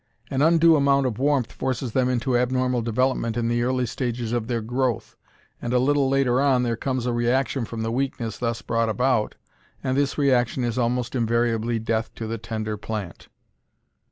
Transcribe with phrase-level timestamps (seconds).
[0.31, 4.47] An undue amount of warmth forces them into abnormal development in the early stages of
[4.47, 5.15] their growth,
[5.61, 9.35] and a little later on there comes a reaction from the weakness thus brought about,
[9.83, 13.27] and this reaction is almost invariably death to the tender plant.